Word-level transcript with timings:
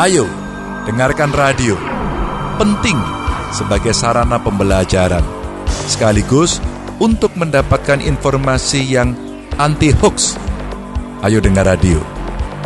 Ayo, 0.00 0.24
dengarkan 0.88 1.34
radio. 1.34 1.76
Penting 2.56 2.96
sebagai 3.52 3.92
sarana 3.92 4.40
pembelajaran. 4.40 5.24
Sekaligus 5.90 6.62
untuk 7.02 7.34
mendapatkan 7.34 7.98
informasi 8.00 8.80
yang 8.96 9.12
anti 9.60 9.92
hoax. 9.92 10.38
Ayo 11.20 11.42
dengar 11.42 11.68
radio. 11.68 12.00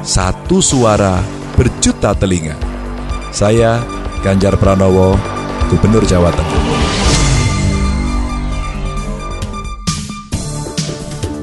Satu 0.04 0.60
suara 0.60 1.18
berjuta 1.56 2.12
telinga. 2.14 2.54
Saya 3.34 3.82
Ganjar 4.22 4.54
Pranowo, 4.56 5.18
Gubernur 5.68 6.06
Jawa 6.06 6.30
Tengah. 6.30 7.23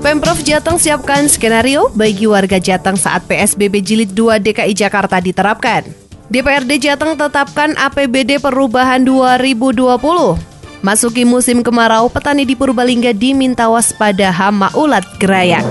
Pemprov 0.02 0.42
Jateng 0.42 0.82
siapkan 0.82 1.30
skenario 1.30 1.94
bagi 1.94 2.26
warga 2.26 2.58
Jateng 2.58 2.98
saat 2.98 3.22
PSBB 3.30 3.86
Jilid 3.86 4.18
2 4.18 4.42
DKI 4.42 4.74
Jakarta 4.74 5.22
diterapkan. 5.22 5.86
DPRD 6.26 6.82
Jateng 6.82 7.14
tetapkan 7.14 7.78
APBD 7.78 8.42
perubahan 8.42 9.06
2020. 9.06 10.02
Masuki 10.82 11.22
musim 11.22 11.62
kemarau, 11.62 12.09
petani 12.09 12.50
di 12.50 12.58
Purbalingga 12.58 13.14
diminta 13.14 13.70
waspada 13.70 14.34
hama 14.34 14.73
ulat 14.73 15.06
gerayak. 15.22 15.62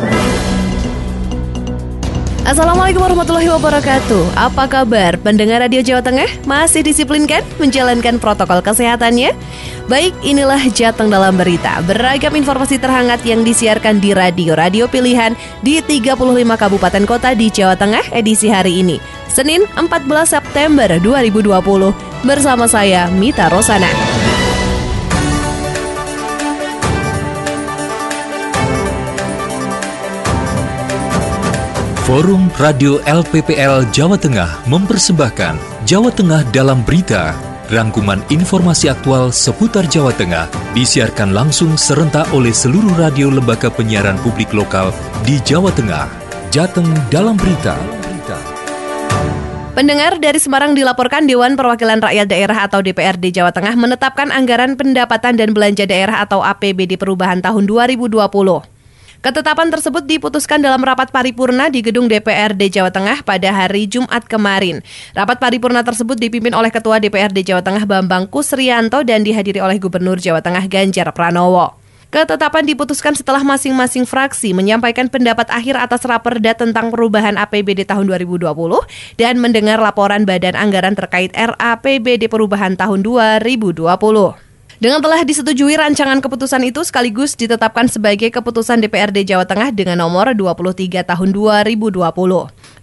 Assalamualaikum 2.41 3.05
warahmatullahi 3.05 3.53
wabarakatuh. 3.53 4.33
Apa 4.33 4.65
kabar 4.65 5.21
pendengar 5.21 5.61
Radio 5.61 5.85
Jawa 5.85 6.01
Tengah? 6.01 6.25
Masih 6.49 6.81
disiplinkah 6.81 7.45
menjalankan 7.61 8.17
protokol 8.17 8.65
kesehatannya? 8.65 9.37
Baik, 9.93 10.17
inilah 10.25 10.57
Jateng 10.73 11.13
dalam 11.13 11.37
berita. 11.37 11.85
Beragam 11.85 12.33
informasi 12.33 12.81
terhangat 12.81 13.21
yang 13.29 13.45
disiarkan 13.45 14.01
di 14.01 14.17
radio-radio 14.17 14.89
pilihan 14.89 15.37
di 15.61 15.85
35 15.85 16.17
kabupaten 16.57 17.05
kota 17.05 17.37
di 17.37 17.53
Jawa 17.53 17.77
Tengah 17.77 18.09
edisi 18.17 18.49
hari 18.49 18.81
ini. 18.81 18.97
Senin 19.29 19.69
14 19.77 20.09
September 20.25 20.89
2020 20.97 21.45
bersama 22.25 22.65
saya 22.65 23.13
Mita 23.13 23.53
Rosana. 23.53 24.10
Forum 32.09 32.49
Radio 32.57 32.97
LPPL 33.05 33.93
Jawa 33.93 34.17
Tengah 34.17 34.65
mempersembahkan 34.73 35.85
Jawa 35.85 36.09
Tengah 36.09 36.49
dalam 36.49 36.81
Berita. 36.81 37.37
Rangkuman 37.69 38.25
informasi 38.33 38.89
aktual 38.89 39.29
seputar 39.29 39.85
Jawa 39.85 40.09
Tengah 40.17 40.49
disiarkan 40.73 41.37
langsung 41.37 41.77
serentak 41.77 42.25
oleh 42.33 42.57
seluruh 42.57 42.97
radio 42.97 43.29
lembaga 43.29 43.69
penyiaran 43.69 44.17
publik 44.25 44.49
lokal 44.57 44.97
di 45.29 45.37
Jawa 45.45 45.69
Tengah. 45.77 46.09
Jateng 46.49 46.89
dalam 47.13 47.37
Berita. 47.37 47.77
Pendengar 49.77 50.17
dari 50.17 50.41
Semarang 50.41 50.73
dilaporkan 50.73 51.29
Dewan 51.29 51.53
Perwakilan 51.53 52.01
Rakyat 52.01 52.27
Daerah 52.33 52.65
atau 52.65 52.81
DPRD 52.81 53.29
Jawa 53.29 53.53
Tengah 53.53 53.77
menetapkan 53.77 54.33
anggaran 54.33 54.73
pendapatan 54.75 55.37
dan 55.37 55.53
belanja 55.53 55.85
daerah 55.85 56.25
atau 56.25 56.41
APBD 56.41 56.97
perubahan 56.97 57.45
tahun 57.45 57.69
2020. 57.69 58.80
Ketetapan 59.21 59.69
tersebut 59.69 60.09
diputuskan 60.09 60.65
dalam 60.65 60.81
rapat 60.81 61.13
paripurna 61.13 61.69
di 61.69 61.85
gedung 61.85 62.09
DPRD 62.09 62.73
Jawa 62.73 62.89
Tengah 62.89 63.21
pada 63.21 63.53
hari 63.53 63.85
Jumat 63.85 64.25
kemarin. 64.25 64.81
Rapat 65.13 65.37
paripurna 65.37 65.85
tersebut 65.85 66.17
dipimpin 66.17 66.57
oleh 66.57 66.73
Ketua 66.73 66.97
DPRD 66.97 67.45
Jawa 67.45 67.61
Tengah 67.61 67.85
Bambang 67.85 68.33
Kusrianto 68.33 69.05
dan 69.05 69.21
dihadiri 69.21 69.61
oleh 69.61 69.77
Gubernur 69.77 70.17
Jawa 70.17 70.41
Tengah 70.41 70.65
Ganjar 70.73 71.13
Pranowo. 71.13 71.77
Ketetapan 72.09 72.65
diputuskan 72.65 73.13
setelah 73.13 73.45
masing-masing 73.45 74.09
fraksi 74.09 74.57
menyampaikan 74.57 75.13
pendapat 75.13 75.53
akhir 75.53 75.77
atas 75.77 76.01
raperda 76.09 76.57
tentang 76.57 76.89
perubahan 76.89 77.37
APBD 77.37 77.85
tahun 77.85 78.09
2020 78.09 78.49
dan 79.21 79.37
mendengar 79.37 79.85
laporan 79.85 80.25
Badan 80.25 80.57
Anggaran 80.57 80.97
terkait 80.97 81.29
RAPBD 81.37 82.25
perubahan 82.33 82.73
tahun 82.73 83.05
2020. 83.05 83.85
Dengan 84.81 85.05
telah 85.05 85.21
disetujui 85.29 85.77
rancangan 85.77 86.25
keputusan 86.25 86.65
itu 86.65 86.81
sekaligus 86.89 87.37
ditetapkan 87.37 87.85
sebagai 87.85 88.33
keputusan 88.33 88.81
DPRD 88.81 89.29
Jawa 89.29 89.45
Tengah 89.45 89.77
dengan 89.77 90.01
nomor 90.01 90.33
23 90.33 91.05
tahun 91.05 91.29
2020. 91.37 92.01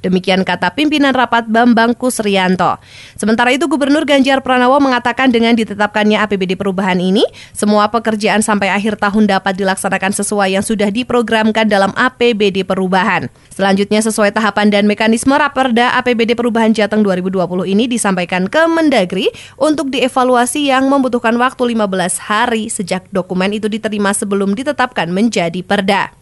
Demikian 0.08 0.48
kata 0.48 0.72
pimpinan 0.72 1.12
rapat 1.12 1.52
Bambang 1.52 1.92
Kusrianto. 1.92 2.80
Sementara 3.20 3.52
itu 3.52 3.68
Gubernur 3.68 4.08
Ganjar 4.08 4.40
Pranowo 4.40 4.80
mengatakan 4.80 5.28
dengan 5.28 5.52
ditetapkannya 5.52 6.16
APBD 6.24 6.56
perubahan 6.56 6.96
ini, 6.96 7.28
semua 7.52 7.92
pekerjaan 7.92 8.40
sampai 8.40 8.72
akhir 8.72 8.96
tahun 9.04 9.28
dapat 9.28 9.60
dilaksanakan 9.60 10.16
sesuai 10.16 10.56
yang 10.56 10.64
sudah 10.64 10.88
diprogramkan 10.88 11.68
dalam 11.68 11.92
APBD 11.92 12.64
perubahan. 12.64 13.28
Selanjutnya 13.52 14.00
sesuai 14.00 14.32
tahapan 14.32 14.72
dan 14.72 14.88
mekanisme 14.88 15.36
Raperda 15.36 16.00
APBD 16.00 16.40
Perubahan 16.40 16.72
Jateng 16.72 17.04
2020 17.04 17.68
ini 17.68 17.92
disampaikan 17.92 18.48
ke 18.48 18.64
Mendagri 18.70 19.28
untuk 19.60 19.92
dievaluasi 19.92 20.72
yang 20.72 20.88
membutuhkan 20.88 21.36
waktu 21.36 21.76
15 21.76 22.32
hari 22.32 22.72
sejak 22.72 23.12
dokumen 23.12 23.52
itu 23.52 23.68
diterima 23.68 24.16
sebelum 24.16 24.56
ditetapkan 24.56 25.12
menjadi 25.12 25.60
perda. 25.66 26.16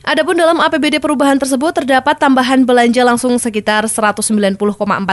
Adapun 0.00 0.32
dalam 0.32 0.56
APBD 0.64 0.96
perubahan 0.96 1.36
tersebut 1.36 1.76
terdapat 1.76 2.16
tambahan 2.16 2.64
belanja 2.64 3.04
langsung 3.04 3.36
sekitar 3.36 3.84
190,4 3.84 4.56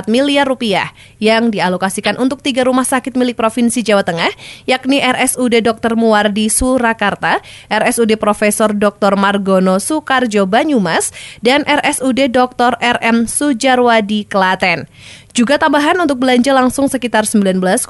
miliar 0.08 0.48
rupiah 0.48 0.96
yang 1.20 1.52
dialokasikan 1.52 2.16
untuk 2.16 2.40
tiga 2.40 2.64
rumah 2.64 2.88
sakit 2.88 3.12
milik 3.20 3.36
Provinsi 3.36 3.84
Jawa 3.84 4.08
Tengah, 4.08 4.32
yakni 4.64 5.04
RSUD 5.04 5.60
Dr. 5.60 6.00
Muwardi 6.00 6.48
Surakarta, 6.48 7.44
RSUD 7.68 8.16
Profesor 8.16 8.72
Dr. 8.72 9.20
Margono 9.20 9.76
Sukarjo 9.84 10.48
Banyumas, 10.48 11.12
dan 11.44 11.68
RSUD 11.68 12.32
Dr. 12.32 12.80
RM 12.80 13.28
Sujarwadi 13.28 14.24
Klaten. 14.24 14.88
Juga 15.36 15.60
tambahan 15.60 16.00
untuk 16.00 16.24
belanja 16.24 16.56
langsung 16.56 16.88
sekitar 16.88 17.28
19,3 17.28 17.84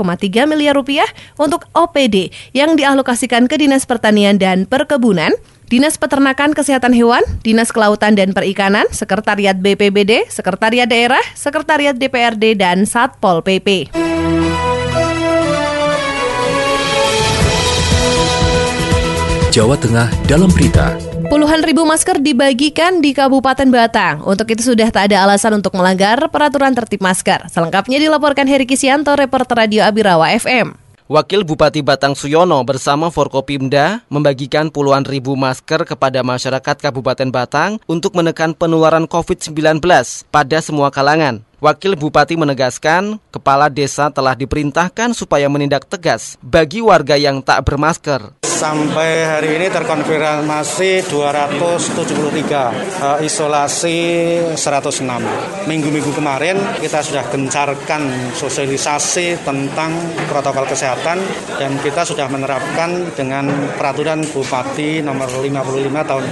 miliar 0.50 0.74
rupiah 0.74 1.08
untuk 1.38 1.70
OPD 1.78 2.34
yang 2.58 2.74
dialokasikan 2.74 3.46
ke 3.46 3.62
Dinas 3.62 3.86
Pertanian 3.86 4.42
dan 4.42 4.66
Perkebunan, 4.66 5.32
Dinas 5.68 6.00
Peternakan 6.00 6.56
Kesehatan 6.56 6.87
Hewan, 6.92 7.24
Dinas 7.42 7.72
Kelautan 7.72 8.16
dan 8.16 8.36
Perikanan, 8.36 8.88
Sekretariat 8.92 9.56
BPBD, 9.56 10.28
Sekretariat 10.28 10.88
Daerah, 10.88 11.24
Sekretariat 11.34 11.96
DPRD, 11.96 12.60
dan 12.60 12.84
Satpol 12.84 13.42
PP. 13.42 13.92
Jawa 19.58 19.74
Tengah 19.74 20.06
dalam 20.30 20.54
berita. 20.54 20.94
Puluhan 21.34 21.66
ribu 21.66 21.82
masker 21.84 22.22
dibagikan 22.22 23.02
di 23.02 23.12
Kabupaten 23.12 23.68
Batang. 23.74 24.24
Untuk 24.24 24.48
itu 24.54 24.62
sudah 24.62 24.88
tak 24.94 25.10
ada 25.10 25.26
alasan 25.26 25.58
untuk 25.58 25.74
melanggar 25.74 26.30
peraturan 26.30 26.78
tertib 26.78 27.02
masker. 27.02 27.50
Selengkapnya 27.50 27.98
dilaporkan 27.98 28.46
Heri 28.46 28.70
Kisianto, 28.70 29.18
reporter 29.18 29.58
Radio 29.58 29.82
Abirawa 29.84 30.30
FM. 30.30 30.87
Wakil 31.08 31.48
Bupati 31.48 31.80
Batang 31.80 32.20
Suyono 32.20 32.60
bersama 32.68 33.08
Forkopimda 33.08 34.04
membagikan 34.12 34.68
puluhan 34.68 35.08
ribu 35.08 35.40
masker 35.40 35.88
kepada 35.88 36.20
masyarakat 36.20 36.76
Kabupaten 36.84 37.32
Batang 37.32 37.80
untuk 37.88 38.12
menekan 38.12 38.52
penularan 38.52 39.08
COVID-19 39.08 39.80
pada 40.28 40.58
semua 40.60 40.92
kalangan. 40.92 41.47
Wakil 41.58 41.98
Bupati 41.98 42.38
menegaskan, 42.38 43.18
kepala 43.34 43.66
desa 43.66 44.14
telah 44.14 44.38
diperintahkan 44.38 45.18
supaya 45.18 45.50
menindak 45.50 45.90
tegas 45.90 46.38
bagi 46.38 46.86
warga 46.86 47.18
yang 47.18 47.42
tak 47.42 47.66
bermasker. 47.66 48.38
Sampai 48.58 49.22
hari 49.22 49.62
ini 49.62 49.70
terkonfirmasi 49.70 51.06
273, 51.14 53.22
isolasi 53.22 53.98
106. 54.58 55.70
Minggu-minggu 55.70 56.10
kemarin 56.18 56.58
kita 56.82 57.06
sudah 57.06 57.22
gencarkan 57.30 58.34
sosialisasi 58.34 59.46
tentang 59.46 59.94
protokol 60.26 60.66
kesehatan 60.66 61.22
dan 61.62 61.78
kita 61.86 62.02
sudah 62.02 62.26
menerapkan 62.34 63.06
dengan 63.14 63.46
peraturan 63.78 64.26
Bupati 64.26 65.06
nomor 65.06 65.30
55 65.30 66.10
tahun 66.10 66.24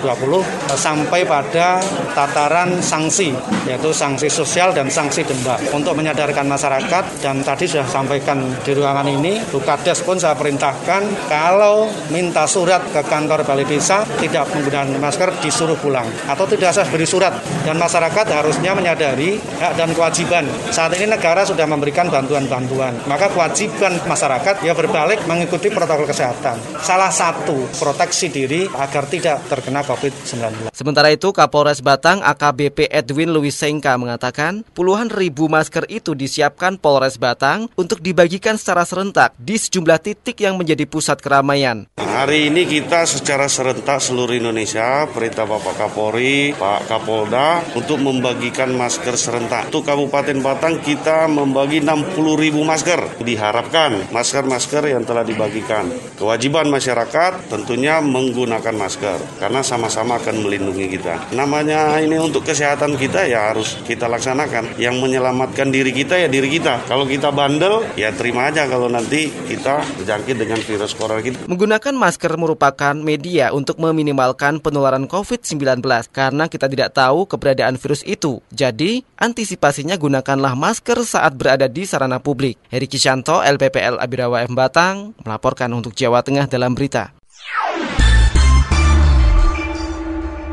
2020 0.00 0.80
sampai 0.80 1.28
pada 1.28 1.76
tataran 2.16 2.80
sanksi 2.80 3.36
yaitu 3.68 3.92
sanksi 3.92 4.32
sosial 4.32 4.65
dan 4.72 4.88
sanksi 4.88 5.26
denda. 5.26 5.58
Untuk 5.74 5.98
menyadarkan 5.98 6.46
masyarakat 6.46 7.22
dan 7.22 7.42
tadi 7.42 7.66
sudah 7.66 7.86
sampaikan 7.86 8.38
di 8.62 8.72
ruangan 8.72 9.06
ini 9.06 9.42
Bukades 9.50 10.02
pun 10.02 10.16
saya 10.16 10.38
perintahkan 10.38 11.28
kalau 11.28 11.90
minta 12.08 12.46
surat 12.46 12.82
ke 12.90 13.02
kantor 13.06 13.42
balai 13.42 13.66
desa 13.66 14.06
tidak 14.22 14.48
menggunakan 14.54 14.96
masker 14.98 15.30
disuruh 15.42 15.76
pulang. 15.78 16.06
Atau 16.30 16.46
tidak 16.48 16.74
usah 16.74 16.86
beri 16.88 17.06
surat. 17.06 17.34
Dan 17.66 17.76
masyarakat 17.76 18.26
harusnya 18.30 18.72
menyadari 18.72 19.38
hak 19.58 19.74
dan 19.74 19.90
kewajiban. 19.92 20.46
Saat 20.70 20.94
ini 20.96 21.10
negara 21.10 21.42
sudah 21.42 21.66
memberikan 21.66 22.06
bantuan-bantuan. 22.08 22.94
Maka 23.10 23.30
kewajiban 23.30 23.98
masyarakat 24.06 24.62
ya 24.62 24.72
berbalik 24.72 25.26
mengikuti 25.26 25.68
protokol 25.68 26.06
kesehatan. 26.06 26.56
Salah 26.80 27.10
satu 27.10 27.66
proteksi 27.76 28.30
diri 28.30 28.70
agar 28.70 29.04
tidak 29.10 29.42
terkena 29.50 29.82
COVID-19 29.82 30.70
Sementara 30.72 31.08
itu 31.10 31.32
Kapolres 31.32 31.80
Batang 31.80 32.20
AKBP 32.22 32.92
Edwin 32.92 33.32
Louis 33.32 33.52
Sengka 33.52 33.96
mengatakan 33.96 34.55
puluhan 34.62 35.10
ribu 35.10 35.50
masker 35.50 35.90
itu 35.90 36.14
disiapkan 36.14 36.78
Polres 36.78 37.18
Batang 37.18 37.68
untuk 37.74 37.98
dibagikan 38.00 38.54
secara 38.54 38.86
serentak 38.86 39.34
di 39.36 39.58
sejumlah 39.58 39.98
titik 39.98 40.38
yang 40.40 40.54
menjadi 40.54 40.86
pusat 40.86 41.18
keramaian. 41.18 41.84
Hari 41.98 42.48
ini 42.48 42.64
kita 42.64 43.04
secara 43.04 43.44
serentak 43.44 44.00
seluruh 44.00 44.38
Indonesia, 44.38 45.04
perintah 45.12 45.44
Bapak 45.44 45.76
Kapolri, 45.76 46.56
Pak 46.56 46.88
Kapolda 46.88 47.60
untuk 47.76 48.00
membagikan 48.00 48.72
masker 48.72 49.20
serentak. 49.20 49.68
Untuk 49.68 49.84
Kabupaten 49.84 50.38
Batang 50.40 50.80
kita 50.80 51.28
membagi 51.28 51.84
60 51.84 52.16
ribu 52.40 52.64
masker. 52.64 53.20
Diharapkan 53.20 54.08
masker-masker 54.14 54.96
yang 54.96 55.04
telah 55.04 55.26
dibagikan. 55.26 55.92
Kewajiban 56.16 56.72
masyarakat 56.72 57.52
tentunya 57.52 58.00
menggunakan 58.00 58.72
masker 58.72 59.42
karena 59.42 59.60
sama-sama 59.60 60.16
akan 60.16 60.40
melindungi 60.40 60.96
kita. 60.96 61.36
Namanya 61.36 62.00
ini 62.00 62.16
untuk 62.16 62.46
kesehatan 62.46 62.96
kita 62.96 63.28
ya 63.28 63.52
harus 63.52 63.76
kita 63.84 64.08
laksanakan. 64.08 64.45
Yang 64.78 64.96
menyelamatkan 65.02 65.68
diri 65.70 65.90
kita 65.90 66.16
ya 66.16 66.28
diri 66.30 66.48
kita. 66.52 66.86
Kalau 66.86 67.08
kita 67.08 67.34
bandel 67.34 67.82
ya 67.98 68.12
terima 68.14 68.48
aja 68.52 68.68
kalau 68.70 68.86
nanti 68.86 69.28
kita 69.28 69.82
terjangkit 70.02 70.36
dengan 70.36 70.60
virus 70.62 70.92
corona 70.94 71.22
kita. 71.24 71.48
Menggunakan 71.50 71.94
masker 71.96 72.32
merupakan 72.38 72.94
media 72.94 73.50
untuk 73.50 73.80
meminimalkan 73.82 74.62
penularan 74.62 75.08
COVID-19 75.10 75.82
karena 76.12 76.44
kita 76.46 76.66
tidak 76.70 76.94
tahu 76.94 77.24
keberadaan 77.24 77.80
virus 77.80 78.04
itu. 78.04 78.44
Jadi, 78.52 79.02
antisipasinya 79.16 79.96
gunakanlah 79.96 80.52
masker 80.52 81.02
saat 81.02 81.34
berada 81.34 81.66
di 81.66 81.88
sarana 81.88 82.20
publik. 82.20 82.60
Heri 82.68 82.86
Kishanto, 82.86 83.40
LPPL 83.40 83.98
Abirawa 83.98 84.44
M 84.44 84.52
Batang, 84.52 85.16
melaporkan 85.24 85.72
untuk 85.72 85.96
Jawa 85.96 86.20
Tengah 86.20 86.44
dalam 86.46 86.76
berita. 86.76 87.15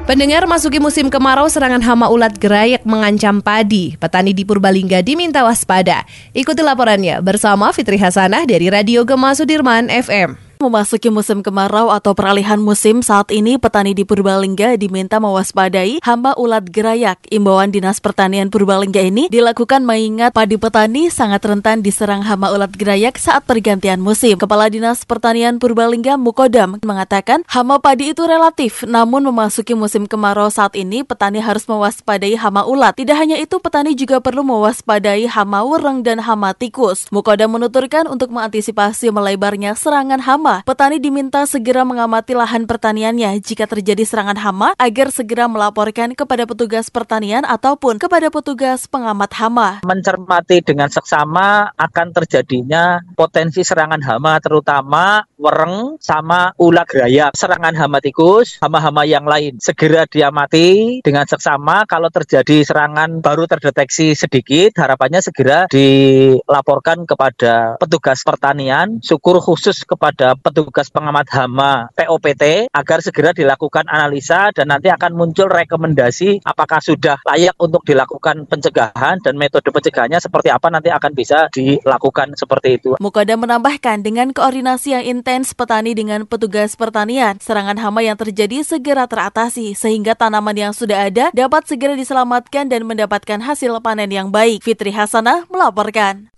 Pendengar 0.04 0.44
masuki 0.52 0.84
musim 0.84 1.08
kemarau 1.08 1.48
serangan 1.48 1.80
hama 1.80 2.12
ulat 2.12 2.36
gerayak 2.36 2.84
mengancam 2.84 3.40
padi. 3.40 3.96
Petani 3.96 4.36
di 4.36 4.44
Purbalingga 4.44 5.00
diminta 5.00 5.48
waspada. 5.48 6.04
Ikuti 6.36 6.60
laporannya 6.60 7.24
bersama 7.24 7.72
Fitri 7.72 7.96
Hasanah 7.96 8.44
dari 8.44 8.68
Radio 8.68 9.08
Gema 9.08 9.32
Sudirman 9.32 9.88
FM. 9.88 10.53
Memasuki 10.64 11.12
musim 11.12 11.44
kemarau 11.44 11.92
atau 11.92 12.16
peralihan 12.16 12.56
musim 12.56 13.04
saat 13.04 13.36
ini 13.36 13.60
petani 13.60 13.92
di 13.92 14.08
Purbalingga 14.08 14.80
diminta 14.80 15.20
mewaspadai 15.20 16.00
hama 16.00 16.32
ulat 16.40 16.72
gerayak. 16.72 17.20
Imbauan 17.28 17.68
Dinas 17.68 18.00
Pertanian 18.00 18.48
Purbalingga 18.48 19.04
ini 19.04 19.28
dilakukan 19.28 19.84
mengingat 19.84 20.32
padi 20.32 20.56
petani 20.56 21.12
sangat 21.12 21.44
rentan 21.44 21.84
diserang 21.84 22.24
hama 22.24 22.48
ulat 22.56 22.72
gerayak 22.80 23.20
saat 23.20 23.44
pergantian 23.44 24.00
musim. 24.00 24.40
Kepala 24.40 24.72
Dinas 24.72 25.04
Pertanian 25.04 25.60
Purbalingga 25.60 26.16
Mukodam 26.16 26.80
mengatakan 26.80 27.44
hama 27.52 27.84
padi 27.84 28.16
itu 28.16 28.24
relatif, 28.24 28.88
namun 28.88 29.20
memasuki 29.28 29.76
musim 29.76 30.08
kemarau 30.08 30.48
saat 30.48 30.80
ini 30.80 31.04
petani 31.04 31.44
harus 31.44 31.68
mewaspadai 31.68 32.40
hama 32.40 32.64
ulat. 32.64 32.96
Tidak 32.96 33.20
hanya 33.20 33.36
itu, 33.36 33.60
petani 33.60 34.00
juga 34.00 34.24
perlu 34.24 34.48
mewaspadai 34.48 35.28
hama 35.28 35.68
wereng 35.68 36.08
dan 36.08 36.24
hama 36.24 36.56
tikus. 36.56 37.12
Mukodam 37.12 37.52
menuturkan 37.52 38.08
untuk 38.08 38.32
mengantisipasi 38.32 39.12
melebarnya 39.12 39.76
serangan 39.76 40.24
hama 40.24 40.53
petani 40.62 41.02
diminta 41.02 41.42
segera 41.50 41.82
mengamati 41.82 42.38
lahan 42.38 42.70
pertaniannya 42.70 43.42
jika 43.42 43.66
terjadi 43.66 44.06
serangan 44.06 44.38
hama 44.38 44.70
agar 44.78 45.10
segera 45.10 45.50
melaporkan 45.50 46.14
kepada 46.14 46.46
petugas 46.46 46.94
pertanian 46.94 47.42
ataupun 47.50 47.98
kepada 47.98 48.30
petugas 48.30 48.86
pengamat 48.86 49.34
hama. 49.42 49.82
Mencermati 49.82 50.62
dengan 50.62 50.94
seksama 50.94 51.74
akan 51.74 52.08
terjadinya 52.14 53.02
potensi 53.18 53.66
serangan 53.66 54.06
hama 54.06 54.38
terutama 54.38 55.26
wereng 55.42 55.98
sama 55.98 56.54
ulat 56.62 56.86
gerayak. 56.86 57.34
Serangan 57.34 57.74
hama 57.74 57.98
tikus, 57.98 58.62
hama-hama 58.62 59.08
yang 59.10 59.26
lain 59.26 59.58
segera 59.58 60.06
diamati 60.06 61.00
dengan 61.02 61.26
seksama 61.26 61.88
kalau 61.90 62.14
terjadi 62.14 62.62
serangan 62.68 63.24
baru 63.24 63.48
terdeteksi 63.48 64.14
sedikit 64.14 64.76
harapannya 64.76 65.24
segera 65.24 65.66
dilaporkan 65.72 67.08
kepada 67.08 67.80
petugas 67.80 68.22
pertanian 68.28 69.00
syukur 69.00 69.40
khusus 69.40 69.88
kepada 69.88 70.36
petugas 70.44 70.92
pengamat 70.92 71.32
hama 71.32 71.88
POPT 71.96 72.68
agar 72.76 73.00
segera 73.00 73.32
dilakukan 73.32 73.88
analisa 73.88 74.52
dan 74.52 74.76
nanti 74.76 74.92
akan 74.92 75.16
muncul 75.16 75.48
rekomendasi 75.48 76.44
apakah 76.44 76.84
sudah 76.84 77.24
layak 77.24 77.56
untuk 77.56 77.88
dilakukan 77.88 78.44
pencegahan 78.44 79.24
dan 79.24 79.40
metode 79.40 79.72
pencegahannya 79.72 80.20
seperti 80.20 80.52
apa 80.52 80.68
nanti 80.68 80.92
akan 80.92 81.12
bisa 81.16 81.48
dilakukan 81.56 82.36
seperti 82.36 82.84
itu. 82.84 82.92
Mukoda 83.00 83.40
menambahkan 83.40 84.04
dengan 84.04 84.36
koordinasi 84.36 85.00
yang 85.00 85.06
intens 85.08 85.56
petani 85.56 85.96
dengan 85.96 86.28
petugas 86.28 86.76
pertanian, 86.76 87.40
serangan 87.40 87.80
hama 87.80 88.04
yang 88.04 88.20
terjadi 88.20 88.68
segera 88.68 89.08
teratasi 89.08 89.72
sehingga 89.80 90.14
tanaman 90.20 90.60
yang 90.60 90.74
sudah 90.76 91.08
ada 91.08 91.32
dapat 91.32 91.64
segera 91.64 91.96
diselamatkan 91.96 92.68
dan 92.68 92.84
mendapatkan 92.84 93.40
hasil 93.40 93.80
panen 93.80 94.12
yang 94.12 94.28
baik. 94.28 94.60
Fitri 94.60 94.92
Hasanah 94.92 95.48
melaporkan. 95.48 96.34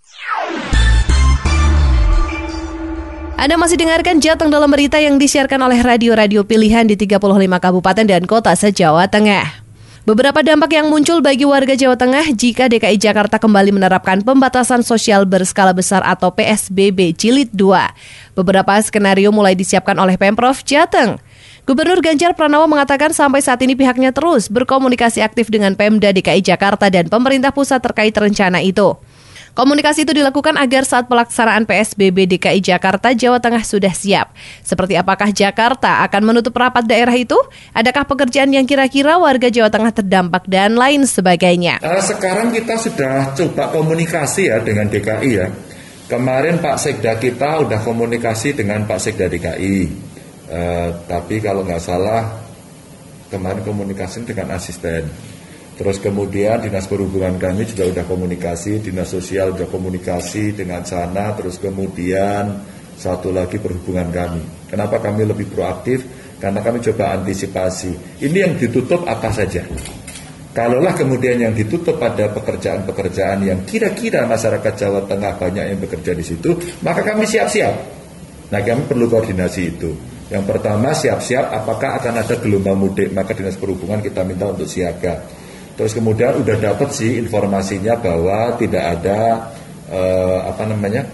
Anda 3.36 3.60
masih 3.60 3.76
dengarkan 3.76 4.16
Jateng 4.16 4.48
dalam 4.48 4.72
berita 4.72 4.96
yang 4.96 5.20
disiarkan 5.20 5.60
oleh 5.60 5.84
radio-radio 5.84 6.40
pilihan 6.40 6.88
di 6.88 6.96
35 6.96 7.20
kabupaten 7.60 8.08
dan 8.08 8.24
kota 8.24 8.56
se-Jawa 8.56 9.12
Tengah. 9.12 9.60
Beberapa 10.08 10.40
dampak 10.40 10.72
yang 10.72 10.88
muncul 10.88 11.20
bagi 11.20 11.44
warga 11.44 11.76
Jawa 11.76 12.00
Tengah 12.00 12.32
jika 12.32 12.64
DKI 12.64 12.96
Jakarta 12.96 13.36
kembali 13.36 13.76
menerapkan 13.76 14.24
pembatasan 14.24 14.80
sosial 14.80 15.28
berskala 15.28 15.76
besar 15.76 16.00
atau 16.08 16.32
PSBB 16.32 17.12
Jilid 17.12 17.52
2. 17.52 18.40
Beberapa 18.40 18.72
skenario 18.80 19.28
mulai 19.28 19.52
disiapkan 19.52 20.00
oleh 20.00 20.16
Pemprov 20.16 20.64
Jateng. 20.64 21.20
Gubernur 21.68 22.00
Ganjar 22.00 22.32
Pranowo 22.32 22.64
mengatakan 22.64 23.12
sampai 23.12 23.44
saat 23.44 23.60
ini 23.60 23.76
pihaknya 23.76 24.16
terus 24.16 24.48
berkomunikasi 24.48 25.20
aktif 25.20 25.52
dengan 25.52 25.76
Pemda 25.76 26.08
DKI 26.08 26.40
Jakarta 26.40 26.88
dan 26.88 27.12
pemerintah 27.12 27.52
pusat 27.52 27.84
terkait 27.84 28.16
rencana 28.16 28.64
itu. 28.64 28.96
Komunikasi 29.56 30.04
itu 30.04 30.12
dilakukan 30.12 30.52
agar 30.60 30.84
saat 30.84 31.08
pelaksanaan 31.08 31.64
PSBB 31.64 32.28
DKI 32.36 32.60
Jakarta, 32.60 33.16
Jawa 33.16 33.40
Tengah 33.40 33.64
sudah 33.64 33.88
siap. 33.88 34.36
Seperti 34.60 35.00
apakah 35.00 35.32
Jakarta 35.32 36.04
akan 36.04 36.28
menutup 36.28 36.52
rapat 36.52 36.84
daerah 36.84 37.16
itu? 37.16 37.40
Adakah 37.72 38.04
pekerjaan 38.04 38.52
yang 38.52 38.68
kira-kira 38.68 39.16
warga 39.16 39.48
Jawa 39.48 39.72
Tengah 39.72 39.96
terdampak 39.96 40.44
dan 40.44 40.76
lain 40.76 41.08
sebagainya? 41.08 41.80
Uh, 41.80 42.04
sekarang 42.04 42.52
kita 42.52 42.76
sudah 42.76 43.32
coba 43.32 43.72
komunikasi 43.72 44.52
ya 44.52 44.60
dengan 44.60 44.92
DKI 44.92 45.30
ya. 45.32 45.48
Kemarin 46.04 46.60
Pak 46.60 46.76
Sekda 46.76 47.16
kita 47.16 47.64
udah 47.64 47.80
komunikasi 47.80 48.52
dengan 48.52 48.84
Pak 48.84 49.00
Sekda 49.00 49.24
DKI. 49.32 49.76
Uh, 50.46 50.52
eh, 50.52 50.88
tapi 51.08 51.40
kalau 51.40 51.64
nggak 51.64 51.80
salah 51.80 52.44
kemarin 53.32 53.64
komunikasi 53.64 54.28
dengan 54.28 54.52
asisten 54.52 55.08
Terus 55.76 56.00
kemudian 56.00 56.64
dinas 56.64 56.88
perhubungan 56.88 57.36
kami 57.36 57.68
juga 57.68 57.84
sudah 57.92 58.04
komunikasi, 58.08 58.80
dinas 58.80 59.12
sosial 59.12 59.52
sudah 59.52 59.68
komunikasi 59.68 60.56
dengan 60.56 60.80
sana, 60.88 61.36
terus 61.36 61.60
kemudian 61.60 62.64
satu 62.96 63.28
lagi 63.28 63.60
perhubungan 63.60 64.08
kami. 64.08 64.72
Kenapa 64.72 64.96
kami 65.04 65.28
lebih 65.28 65.52
proaktif? 65.52 66.00
Karena 66.40 66.64
kami 66.64 66.80
coba 66.80 67.20
antisipasi. 67.20 68.20
Ini 68.24 68.38
yang 68.48 68.54
ditutup 68.56 69.04
apa 69.04 69.28
saja? 69.28 69.68
Kalaulah 70.56 70.96
kemudian 70.96 71.36
yang 71.36 71.52
ditutup 71.52 72.00
pada 72.00 72.32
pekerjaan-pekerjaan 72.32 73.44
yang 73.44 73.60
kira-kira 73.68 74.24
masyarakat 74.24 74.72
Jawa 74.72 75.04
Tengah 75.04 75.36
banyak 75.36 75.76
yang 75.76 75.80
bekerja 75.84 76.16
di 76.16 76.24
situ, 76.24 76.56
maka 76.80 77.04
kami 77.04 77.28
siap-siap. 77.28 77.74
Nah 78.48 78.60
kami 78.64 78.88
perlu 78.88 79.12
koordinasi 79.12 79.62
itu. 79.76 79.92
Yang 80.32 80.44
pertama 80.48 80.96
siap-siap 80.96 81.52
apakah 81.52 82.00
akan 82.00 82.24
ada 82.24 82.34
gelombang 82.40 82.80
mudik, 82.80 83.12
maka 83.12 83.36
dinas 83.36 83.60
perhubungan 83.60 84.00
kita 84.00 84.24
minta 84.24 84.48
untuk 84.48 84.64
siaga. 84.64 85.44
Terus 85.76 85.92
kemudian 85.92 86.40
udah 86.40 86.56
dapat 86.56 86.88
sih 86.88 87.20
informasinya 87.20 88.00
bahwa 88.00 88.56
tidak 88.56 88.84
ada 88.96 89.52
eh, 89.92 90.38
apa 90.48 90.64
namanya 90.64 91.04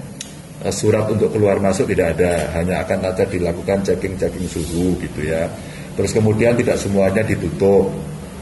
eh, 0.63 0.71
surat 0.71 1.11
untuk 1.11 1.35
keluar 1.35 1.59
masuk 1.59 1.91
tidak 1.91 2.15
ada, 2.19 2.55
hanya 2.55 2.87
akan 2.87 3.11
ada 3.11 3.27
dilakukan 3.27 3.83
checking-checking 3.83 4.47
suhu 4.47 4.95
gitu 5.03 5.27
ya. 5.27 5.51
Terus 5.99 6.15
kemudian 6.15 6.55
tidak 6.55 6.79
semuanya 6.79 7.27
ditutup. 7.27 7.91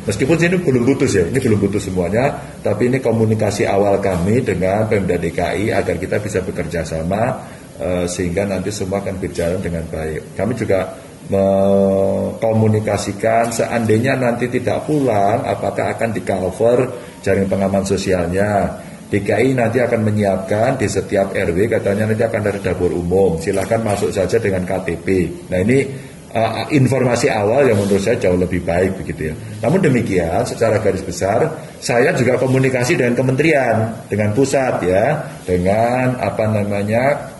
Meskipun 0.00 0.36
ini 0.40 0.56
belum 0.60 0.84
putus 0.88 1.12
ya, 1.12 1.24
ini 1.28 1.36
belum 1.36 1.60
putus 1.60 1.88
semuanya, 1.88 2.32
tapi 2.64 2.88
ini 2.88 3.04
komunikasi 3.04 3.68
awal 3.68 4.00
kami 4.00 4.40
dengan 4.40 4.88
Pemda 4.88 5.20
DKI 5.20 5.76
agar 5.76 5.96
kita 6.00 6.16
bisa 6.20 6.40
bekerja 6.44 6.84
sama 6.84 7.48
eh, 7.80 8.04
sehingga 8.04 8.44
nanti 8.44 8.68
semua 8.68 9.00
akan 9.00 9.16
berjalan 9.16 9.60
dengan 9.60 9.88
baik. 9.88 10.36
Kami 10.36 10.52
juga 10.52 10.88
mengkomunikasikan 11.30 13.54
seandainya 13.54 14.18
nanti 14.18 14.50
tidak 14.50 14.82
pulang 14.84 15.46
apakah 15.46 15.94
akan 15.94 16.10
di 16.10 16.26
cover 16.26 16.90
jaring 17.22 17.46
pengaman 17.46 17.86
sosialnya? 17.86 18.82
DKI 19.10 19.58
nanti 19.58 19.82
akan 19.82 20.06
menyiapkan 20.06 20.78
di 20.78 20.86
setiap 20.86 21.34
RW 21.34 21.66
katanya 21.66 22.14
nanti 22.14 22.22
akan 22.22 22.46
ada 22.46 22.62
dapur 22.62 22.94
umum. 22.94 23.42
Silahkan 23.42 23.82
masuk 23.82 24.14
saja 24.14 24.38
dengan 24.38 24.62
KTP 24.62 25.26
nah 25.50 25.58
ini 25.58 25.82
uh, 26.30 26.70
informasi 26.70 27.26
awal 27.26 27.66
yang 27.66 27.78
menurut 27.78 27.98
saya 27.98 28.22
jauh 28.22 28.38
lebih 28.38 28.62
baik 28.62 29.02
begitu 29.02 29.30
ya. 29.30 29.34
Namun 29.66 29.82
demikian 29.82 30.46
secara 30.46 30.78
garis 30.78 31.02
besar 31.02 31.42
saya 31.82 32.14
juga 32.14 32.38
komunikasi 32.38 32.94
dengan 32.98 33.14
kementerian 33.18 34.06
dengan 34.06 34.30
pusat 34.34 34.82
ya. 34.86 35.26
Dengan 35.42 36.14
apa 36.22 36.46
namanya 36.46 37.34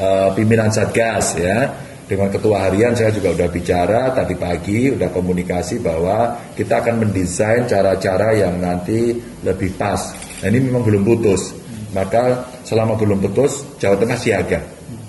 uh, 0.00 0.32
pimpinan 0.32 0.72
satgas 0.72 1.36
ya 1.36 1.91
dengan 2.10 2.28
ketua 2.28 2.68
harian 2.68 2.92
saya 2.92 3.14
juga 3.14 3.32
udah 3.32 3.48
bicara 3.48 4.10
tadi 4.12 4.34
pagi, 4.34 4.90
udah 4.92 5.08
komunikasi 5.14 5.80
bahwa 5.80 6.34
kita 6.52 6.82
akan 6.82 7.06
mendesain 7.06 7.64
cara-cara 7.64 8.34
yang 8.36 8.58
nanti 8.58 9.16
lebih 9.46 9.72
pas. 9.78 10.12
Nah 10.42 10.48
ini 10.50 10.58
memang 10.68 10.82
belum 10.82 11.02
putus. 11.06 11.54
Maka 11.92 12.48
selama 12.64 12.96
belum 12.96 13.20
putus, 13.20 13.64
Jawa 13.76 14.00
Tengah 14.00 14.16
siaga. 14.16 14.60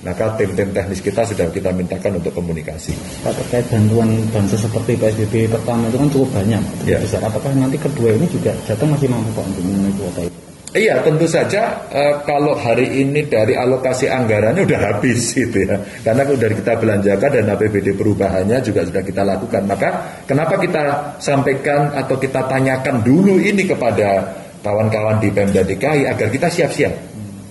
Maka 0.03 0.35
tim-tim 0.35 0.67
teknis 0.75 0.99
kita 0.99 1.23
sudah 1.23 1.47
kita 1.47 1.71
mintakan 1.71 2.19
untuk 2.19 2.35
komunikasi. 2.35 2.91
Pak 3.23 3.39
terkait 3.39 3.63
bantuan 3.71 4.11
bansos 4.35 4.59
seperti 4.67 4.99
PSBB 4.99 5.47
pertama 5.47 5.87
itu 5.87 5.95
kan 5.95 6.09
cukup 6.11 6.29
banyak. 6.35 6.63
Ya. 6.83 6.99
Besar. 6.99 7.23
Apakah 7.23 7.55
nanti 7.55 7.79
kedua 7.79 8.11
ini 8.11 8.27
juga 8.27 8.51
Jateng 8.67 8.91
masih 8.91 9.07
mampu 9.07 9.31
Pak 9.31 9.47
untuk 9.47 9.63
memenuhi 9.63 9.95
kuota 9.95 10.21
itu? 10.27 10.52
Iya 10.73 11.05
tentu 11.05 11.29
saja 11.29 11.85
e, 11.93 12.01
kalau 12.25 12.57
hari 12.57 13.05
ini 13.05 13.29
dari 13.29 13.53
alokasi 13.53 14.09
anggarannya 14.09 14.65
udah 14.65 14.81
habis 14.89 15.29
gitu 15.37 15.69
ya. 15.69 15.77
Karena 16.01 16.25
sudah 16.25 16.49
kita 16.49 16.73
belanjakan 16.81 17.29
dan 17.29 17.45
APBD 17.53 17.93
perubahannya 17.93 18.57
juga 18.65 18.81
sudah 18.81 19.05
kita 19.05 19.21
lakukan. 19.21 19.69
Maka 19.69 19.89
kenapa 20.25 20.57
kita 20.57 21.13
sampaikan 21.21 21.93
atau 21.93 22.17
kita 22.17 22.49
tanyakan 22.49 23.05
dulu 23.05 23.37
ini 23.37 23.69
kepada 23.69 24.33
kawan-kawan 24.65 25.21
di 25.21 25.29
Pemda 25.29 25.61
DKI 25.61 26.09
agar 26.09 26.27
kita 26.33 26.49
siap-siap? 26.49 26.93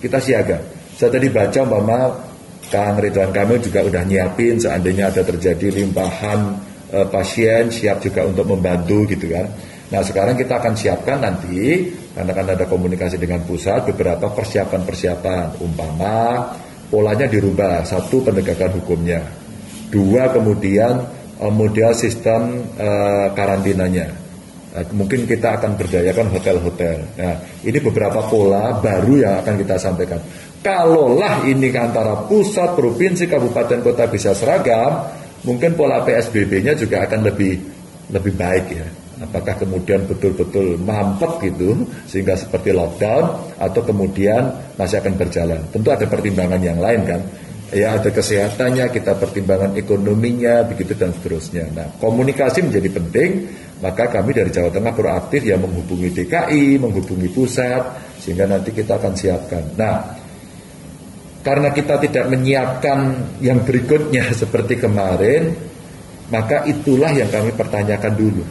Kita 0.03 0.19
siaga. 0.19 0.59
Saya 0.99 1.15
tadi 1.15 1.31
baca 1.31 1.63
umpama 1.63 1.99
Kang 2.75 2.99
Ridwan 2.99 3.31
Kamil 3.31 3.63
juga 3.63 3.87
udah 3.87 4.03
nyiapin 4.03 4.59
seandainya 4.59 5.15
ada 5.15 5.23
terjadi 5.23 5.71
limpahan 5.71 6.59
e, 6.91 6.99
pasien 7.07 7.71
siap 7.71 8.03
juga 8.03 8.27
untuk 8.27 8.51
membantu 8.51 9.07
gitu 9.07 9.31
kan 9.31 9.47
Nah 9.93 10.01
sekarang 10.01 10.41
kita 10.41 10.57
akan 10.57 10.73
siapkan 10.73 11.21
nanti 11.21 11.93
karena 12.17 12.33
kan 12.33 12.47
ada 12.49 12.65
komunikasi 12.65 13.21
dengan 13.21 13.45
pusat 13.45 13.85
beberapa 13.93 14.33
persiapan-persiapan. 14.33 15.61
Umpama 15.61 16.49
polanya 16.89 17.29
dirubah 17.29 17.85
satu 17.85 18.25
penegakan 18.25 18.81
hukumnya. 18.81 19.21
Dua 19.93 20.33
kemudian 20.33 20.97
uh, 21.37 21.53
model 21.53 21.93
sistem 21.93 22.73
uh, 22.81 23.37
karantinanya. 23.37 24.09
Uh, 24.73 24.89
mungkin 24.97 25.29
kita 25.29 25.61
akan 25.61 25.77
berdayakan 25.77 26.33
hotel-hotel. 26.33 26.97
Nah 27.21 27.37
ini 27.61 27.77
beberapa 27.77 28.25
pola 28.33 28.81
baru 28.81 29.21
yang 29.21 29.35
akan 29.45 29.61
kita 29.61 29.77
sampaikan. 29.77 30.25
Kalaulah 30.65 31.45
ini 31.45 31.69
antara 31.77 32.25
pusat 32.25 32.73
provinsi 32.81 33.29
kabupaten 33.29 33.85
kota 33.85 34.09
bisa 34.09 34.33
seragam 34.33 35.05
mungkin 35.45 35.77
pola 35.77 36.01
PSBB-nya 36.01 36.73
juga 36.81 37.05
akan 37.05 37.21
lebih 37.29 37.61
lebih 38.09 38.33
baik 38.39 38.67
ya 38.73 39.02
apakah 39.23 39.55
kemudian 39.55 40.05
betul-betul 40.11 40.77
mampet 40.83 41.53
gitu 41.53 41.87
sehingga 42.11 42.35
seperti 42.35 42.75
lockdown 42.75 43.55
atau 43.63 43.81
kemudian 43.87 44.75
masih 44.75 44.99
akan 44.99 45.15
berjalan. 45.15 45.61
Tentu 45.71 45.89
ada 45.95 46.07
pertimbangan 46.11 46.61
yang 46.61 46.83
lain 46.83 47.03
kan. 47.07 47.21
Ya 47.73 47.97
ada 47.97 48.13
kesehatannya, 48.13 48.93
kita 48.93 49.17
pertimbangan 49.17 49.73
ekonominya, 49.81 50.61
begitu 50.69 50.93
dan 50.93 51.09
seterusnya. 51.17 51.73
Nah 51.73 51.89
komunikasi 51.97 52.69
menjadi 52.69 52.89
penting, 52.93 53.31
maka 53.81 54.13
kami 54.13 54.37
dari 54.37 54.53
Jawa 54.53 54.69
Tengah 54.69 54.93
proaktif 54.93 55.41
ya 55.41 55.57
menghubungi 55.57 56.13
DKI, 56.13 56.77
menghubungi 56.77 57.33
pusat, 57.33 57.81
sehingga 58.21 58.45
nanti 58.45 58.77
kita 58.77 59.01
akan 59.01 59.13
siapkan. 59.17 59.65
Nah 59.81 60.21
karena 61.41 61.73
kita 61.73 61.97
tidak 61.97 62.29
menyiapkan 62.29 62.99
yang 63.41 63.65
berikutnya 63.65 64.31
seperti 64.45 64.77
kemarin, 64.77 65.57
maka 66.29 66.69
itulah 66.69 67.09
yang 67.09 67.33
kami 67.33 67.57
pertanyakan 67.57 68.13
dulu. 68.13 68.45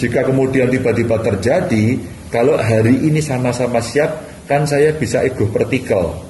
Jika 0.00 0.24
kemudian 0.24 0.72
tiba-tiba 0.72 1.20
terjadi, 1.20 2.00
kalau 2.32 2.56
hari 2.56 3.04
ini 3.04 3.20
sama-sama 3.20 3.84
siap, 3.84 4.24
kan 4.48 4.64
saya 4.64 4.96
bisa 4.96 5.20
ego 5.20 5.44
vertikal. 5.52 6.24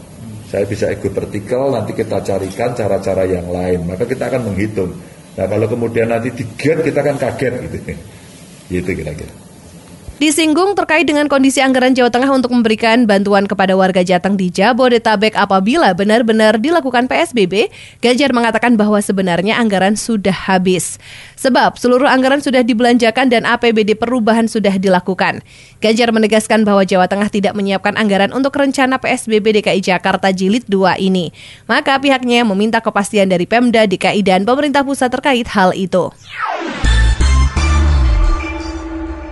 Saya 0.50 0.66
bisa 0.66 0.90
ego 0.90 1.06
vertikal, 1.14 1.70
nanti 1.70 1.94
kita 1.94 2.18
carikan 2.18 2.74
cara-cara 2.74 3.22
yang 3.30 3.46
lain. 3.46 3.86
Maka 3.86 4.10
kita 4.10 4.26
akan 4.26 4.50
menghitung. 4.50 4.90
Nah 5.38 5.46
kalau 5.46 5.70
kemudian 5.70 6.10
nanti 6.10 6.34
tiga 6.34 6.82
kita 6.82 6.98
kan 6.98 7.14
kaget 7.14 7.54
gitu. 7.70 7.78
Gitu 8.70 8.90
kira-kira. 9.02 9.49
Disinggung 10.20 10.76
terkait 10.76 11.08
dengan 11.08 11.32
kondisi 11.32 11.64
anggaran 11.64 11.96
Jawa 11.96 12.12
Tengah 12.12 12.28
untuk 12.28 12.52
memberikan 12.52 13.08
bantuan 13.08 13.48
kepada 13.48 13.72
warga 13.72 14.04
Jateng 14.04 14.36
di 14.36 14.52
Jabodetabek 14.52 15.32
apabila 15.32 15.96
benar-benar 15.96 16.60
dilakukan 16.60 17.08
PSBB, 17.08 17.72
Ganjar 18.04 18.36
mengatakan 18.36 18.76
bahwa 18.76 19.00
sebenarnya 19.00 19.56
anggaran 19.56 19.96
sudah 19.96 20.36
habis. 20.36 21.00
Sebab 21.40 21.80
seluruh 21.80 22.04
anggaran 22.04 22.44
sudah 22.44 22.60
dibelanjakan 22.60 23.32
dan 23.32 23.48
APBD 23.48 23.96
perubahan 23.96 24.44
sudah 24.44 24.76
dilakukan. 24.76 25.40
Ganjar 25.80 26.12
menegaskan 26.12 26.68
bahwa 26.68 26.84
Jawa 26.84 27.08
Tengah 27.08 27.32
tidak 27.32 27.56
menyiapkan 27.56 27.96
anggaran 27.96 28.36
untuk 28.36 28.52
rencana 28.60 29.00
PSBB 29.00 29.64
DKI 29.64 29.80
Jakarta 29.80 30.36
Jilid 30.36 30.68
2 30.68 31.00
ini. 31.00 31.32
Maka 31.64 31.96
pihaknya 31.96 32.44
meminta 32.44 32.84
kepastian 32.84 33.32
dari 33.32 33.48
Pemda 33.48 33.88
DKI 33.88 34.20
dan 34.20 34.44
pemerintah 34.44 34.84
pusat 34.84 35.08
terkait 35.08 35.48
hal 35.48 35.72
itu. 35.72 36.12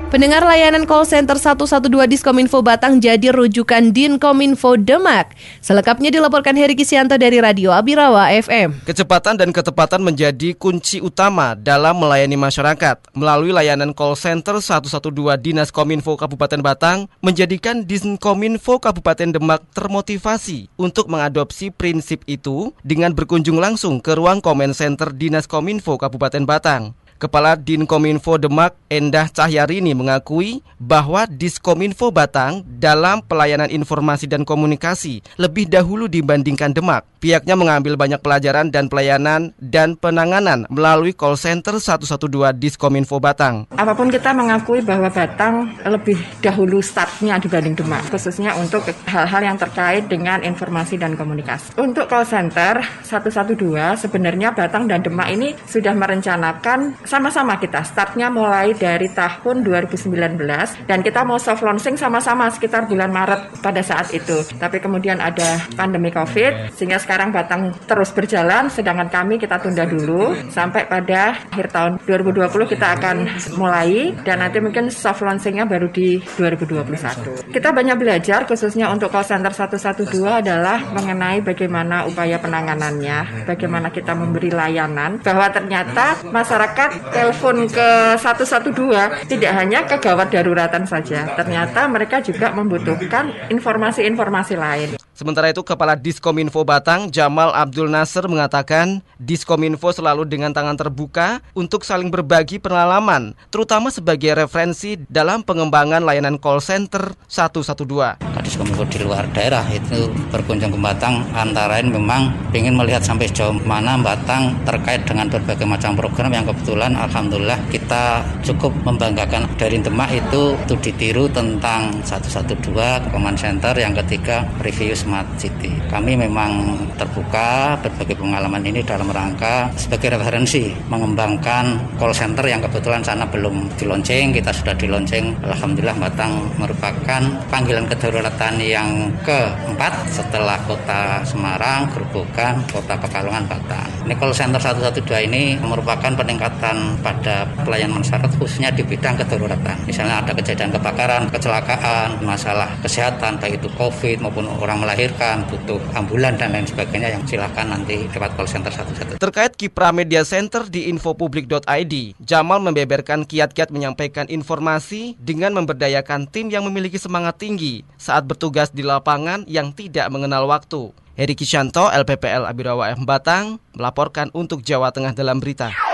Pendengar 0.09 0.41
layanan 0.41 0.88
call 0.88 1.05
center 1.05 1.37
112 1.37 1.93
Diskominfo 2.09 2.65
Batang 2.65 2.97
jadi 2.97 3.29
rujukan 3.29 3.93
Dinkominfo 3.93 4.81
Demak. 4.81 5.37
Selengkapnya 5.61 6.09
dilaporkan 6.09 6.57
Heri 6.57 6.73
Kisianto 6.73 7.21
dari 7.21 7.37
Radio 7.45 7.77
Abirawa 7.77 8.33
FM. 8.33 8.88
Kecepatan 8.88 9.37
dan 9.37 9.53
ketepatan 9.53 10.00
menjadi 10.00 10.57
kunci 10.57 11.05
utama 11.05 11.53
dalam 11.53 12.00
melayani 12.00 12.41
masyarakat. 12.41 13.12
Melalui 13.12 13.53
layanan 13.53 13.93
call 13.93 14.17
center 14.17 14.65
112 14.65 15.12
Dinas 15.45 15.69
Kominfo 15.69 16.17
Kabupaten 16.17 16.65
Batang, 16.65 17.12
menjadikan 17.21 17.85
Dinkominfo 17.85 18.81
Kabupaten 18.81 19.37
Demak 19.37 19.61
termotivasi 19.77 20.73
untuk 20.81 21.12
mengadopsi 21.12 21.69
prinsip 21.69 22.25
itu 22.25 22.73
dengan 22.81 23.12
berkunjung 23.12 23.61
langsung 23.61 24.00
ke 24.00 24.17
ruang 24.17 24.41
komen 24.41 24.73
center 24.73 25.12
Dinas 25.12 25.45
Kominfo 25.45 26.00
Kabupaten 26.00 26.49
Batang. 26.49 26.97
Kepala 27.18 27.58
Dinkominfo 27.58 28.38
Demak 28.38 28.78
Endah 28.87 29.26
Cahyarini 29.26 29.90
mengakui 29.90 30.62
bahwa 30.78 31.26
Diskominfo 31.26 32.14
Batang 32.14 32.62
dalam 32.78 33.26
pelayanan 33.26 33.75
informasi 33.75 34.30
dan 34.30 34.46
komunikasi 34.46 35.26
lebih 35.34 35.66
dahulu 35.66 36.06
dibandingkan 36.06 36.70
Demak. 36.70 37.02
Pihaknya 37.18 37.58
mengambil 37.58 37.98
banyak 37.98 38.22
pelajaran 38.22 38.70
dan 38.70 38.87
pelayanan 38.87 39.50
dan 39.58 39.98
penanganan 39.98 40.70
melalui 40.70 41.10
call 41.10 41.34
center 41.34 41.82
112 41.82 42.30
Diskominfo 42.62 43.18
Batang. 43.18 43.66
Apa 43.75 43.90
pun 43.98 44.06
kita 44.06 44.30
mengakui 44.30 44.87
bahwa 44.87 45.10
Batang 45.10 45.75
lebih 45.82 46.14
dahulu 46.38 46.78
startnya 46.78 47.42
dibanding 47.42 47.75
Demak, 47.75 48.06
khususnya 48.06 48.54
untuk 48.54 48.87
hal-hal 49.10 49.42
yang 49.42 49.58
terkait 49.58 50.06
dengan 50.06 50.46
informasi 50.46 50.94
dan 50.94 51.18
komunikasi. 51.18 51.75
Untuk 51.75 52.06
call 52.06 52.22
center 52.22 52.78
112 53.02 53.58
sebenarnya 53.98 54.54
Batang 54.54 54.87
dan 54.87 55.02
Demak 55.02 55.26
ini 55.34 55.58
sudah 55.66 55.98
merencanakan 55.98 57.02
sama-sama 57.02 57.58
kita 57.58 57.82
startnya 57.82 58.30
mulai 58.30 58.78
dari 58.78 59.10
tahun 59.10 59.66
2019 59.66 60.38
dan 60.87 61.02
kita 61.02 61.26
mau 61.26 61.42
soft 61.42 61.66
launching 61.66 61.98
sama-sama 61.98 62.46
sekitar 62.46 62.87
bulan 62.87 63.10
Maret 63.10 63.58
pada 63.58 63.82
saat 63.82 64.14
itu. 64.14 64.46
Tapi 64.54 64.78
kemudian 64.78 65.18
ada 65.18 65.58
pandemi 65.75 66.14
COVID 66.14 66.78
sehingga 66.78 67.08
sekarang 67.09 67.33
Batang 67.33 67.73
terus 67.88 68.12
berjalan 68.12 68.69
sedangkan 68.69 69.09
kami 69.09 69.41
kita 69.41 69.57
tunda 69.57 69.88
dulu 69.88 70.37
sampai 70.53 70.85
pada 70.85 71.41
akhir 71.49 71.73
tahun 71.73 71.93
2020 72.05 72.69
kita 72.69 73.00
akan 73.00 73.17
mulai 73.57 74.12
dan 74.29 74.45
nanti 74.45 74.61
mungkin 74.61 74.93
soft 74.93 75.25
launchingnya 75.25 75.65
baru 75.65 75.88
di 75.88 76.21
2021. 76.37 77.49
Kita 77.49 77.73
banyak 77.73 77.97
belajar 77.97 78.45
khususnya 78.45 78.93
untuk 78.93 79.09
call 79.09 79.25
center 79.25 79.49
112 79.57 80.05
adalah 80.21 80.85
mengenai 80.93 81.41
bagaimana 81.41 82.05
upaya 82.05 82.37
penanganannya, 82.37 83.49
bagaimana 83.49 83.88
kita 83.88 84.12
memberi 84.12 84.53
layanan 84.53 85.17
bahwa 85.25 85.49
ternyata 85.49 86.21
masyarakat 86.29 87.09
telepon 87.09 87.73
ke 87.73 88.21
112 88.21 89.33
tidak 89.33 89.53
hanya 89.57 89.88
kegawat 89.88 90.29
daruratan 90.29 90.85
saja. 90.85 91.25
Ternyata 91.41 91.88
mereka 91.88 92.21
juga 92.21 92.53
membutuhkan 92.53 93.33
informasi-informasi 93.49 94.55
lain. 94.61 94.91
Sementara 95.19 95.50
itu, 95.50 95.67
Kepala 95.67 95.99
Diskominfo 95.99 96.62
Batang, 96.62 96.98
Jamal 97.07 97.55
Abdul 97.55 97.87
Nasr 97.87 98.26
mengatakan, 98.26 98.99
Diskominfo 99.23 99.95
selalu 99.95 100.26
dengan 100.26 100.50
tangan 100.50 100.75
terbuka 100.75 101.38
untuk 101.55 101.87
saling 101.87 102.11
berbagi 102.11 102.59
pengalaman, 102.59 103.38
terutama 103.55 103.95
sebagai 103.95 104.35
referensi 104.35 104.99
dalam 105.07 105.47
pengembangan 105.47 106.02
layanan 106.02 106.35
call 106.43 106.59
center 106.59 107.14
112. 107.31 108.19
Diskominfo 108.43 108.83
di 108.90 108.99
luar 109.05 109.28
daerah 109.31 109.62
itu 109.71 110.11
berkunjung 110.35 110.75
ke 110.75 110.81
Batang, 110.81 111.21
antara 111.37 111.78
lain 111.78 111.95
memang 111.95 112.33
ingin 112.57 112.75
melihat 112.75 113.05
sampai 113.05 113.28
sejauh 113.28 113.55
mana 113.62 114.00
Batang 114.00 114.57
terkait 114.64 115.05
dengan 115.05 115.28
berbagai 115.28 115.69
macam 115.69 115.93
program 115.93 116.33
yang 116.33 116.49
kebetulan 116.49 116.97
Alhamdulillah 116.97 117.61
kita 117.69 118.25
cukup 118.40 118.73
membanggakan 118.88 119.45
dari 119.61 119.76
Demak 119.85 120.09
itu, 120.11 120.57
itu 120.57 120.75
ditiru 120.81 121.28
tentang 121.28 121.93
112 122.02 122.64
command 123.12 123.37
center 123.37 123.76
yang 123.76 123.93
ketiga 123.93 124.49
review 124.64 124.97
Smart 124.97 125.28
City. 125.37 125.76
Kami 125.93 126.17
memang 126.17 126.81
terbuka 126.97 127.76
berbagai 127.85 128.16
pengalaman 128.16 128.64
ini 128.64 128.80
dalam 128.83 129.12
rangka 129.12 129.68
sebagai 129.76 130.16
referensi 130.18 130.73
mengembangkan 130.88 131.78
call 132.00 132.16
center 132.16 132.45
yang 132.49 132.64
kebetulan 132.64 133.04
sana 133.04 133.28
belum 133.28 133.68
dilonceng, 133.76 134.33
kita 134.33 134.50
sudah 134.50 134.75
dilonceng. 134.75 135.37
Alhamdulillah 135.45 135.97
Batang 136.00 136.33
merupakan 136.57 137.23
panggilan 137.52 137.85
kedaruratan 137.87 138.54
yang 138.64 139.12
keempat 139.23 139.92
setelah 140.09 140.57
kota 140.64 141.21
Semarang, 141.28 141.85
Gerobokan, 141.92 142.64
kota 142.73 142.97
Pekalongan, 142.97 143.45
Batang. 143.45 143.88
Ini 144.09 144.14
call 144.16 144.33
center 144.33 144.61
112 144.61 145.28
ini 145.28 145.61
merupakan 145.61 146.09
peningkatan 146.09 146.97
pada 147.04 147.45
pelayanan 147.62 148.00
masyarakat 148.00 148.30
khususnya 148.40 148.73
di 148.73 148.80
bidang 148.80 149.21
kedaruratan. 149.21 149.76
Misalnya 149.85 150.25
ada 150.25 150.33
kejadian 150.33 150.73
kebakaran, 150.73 151.28
kecelakaan, 151.28 152.25
masalah 152.25 152.73
kesehatan, 152.80 153.37
baik 153.37 153.61
itu 153.61 153.68
COVID 153.76 154.25
maupun 154.25 154.49
orang 154.49 154.80
melahirkan, 154.80 155.45
butuh 155.50 155.76
ambulan 155.92 156.35
dan 156.40 156.54
lain 156.54 156.64
sebagainya 156.64 156.77
yang 156.87 157.25
silakan 157.26 157.75
nanti 157.75 158.06
lewat 158.14 158.38
call 158.38 158.47
center 158.47 158.70
satu-satu. 158.70 159.18
Terkait 159.18 159.52
Kipra 159.58 159.90
Media 159.90 160.23
Center 160.23 160.62
di 160.68 160.87
infopublik.id, 160.92 161.94
Jamal 162.23 162.58
membeberkan 162.62 163.26
kiat-kiat 163.26 163.75
menyampaikan 163.75 164.30
informasi 164.30 165.18
dengan 165.18 165.56
memberdayakan 165.58 166.30
tim 166.30 166.52
yang 166.52 166.62
memiliki 166.68 167.00
semangat 167.00 167.42
tinggi 167.42 167.82
saat 167.99 168.28
bertugas 168.28 168.70
di 168.70 168.87
lapangan 168.87 169.42
yang 169.50 169.75
tidak 169.75 170.06
mengenal 170.12 170.47
waktu. 170.47 170.94
Heri 171.18 171.35
Kishanto, 171.35 171.90
LPPL 171.90 172.47
Abirawa 172.47 172.94
F. 172.94 173.02
Batang, 173.02 173.58
melaporkan 173.75 174.30
untuk 174.30 174.62
Jawa 174.62 174.94
Tengah 174.94 175.18
dalam 175.18 175.42
berita. 175.42 175.88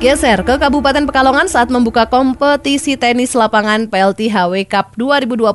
Geser 0.00 0.40
ke 0.48 0.56
Kabupaten 0.56 1.04
Pekalongan 1.04 1.44
saat 1.44 1.68
membuka 1.68 2.08
kompetisi 2.08 2.96
tenis 2.96 3.36
lapangan 3.36 3.84
PLT 3.84 4.32
HW 4.32 4.64
Cup 4.64 4.96
2020, 4.96 5.52